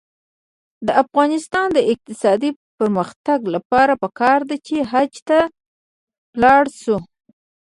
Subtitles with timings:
[0.87, 5.39] د افغانستان د اقتصادي پرمختګ لپاره پکار ده چې حج ته
[6.41, 6.97] لاړ شو.